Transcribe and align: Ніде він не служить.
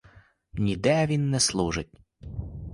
Ніде 0.53 1.05
він 1.07 1.29
не 1.29 1.39
служить. 1.39 1.97